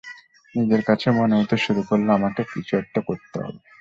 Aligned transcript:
নিজের 0.55 0.81
কাছে 0.87 1.07
মনে 1.19 1.35
হতে 1.39 1.55
শুরু 1.57 1.81
করল 1.89 2.07
আমাকে 2.11 2.41
একটা 2.41 2.53
কিছু 2.53 2.73
করতে 3.07 3.37
হবে। 3.43 3.59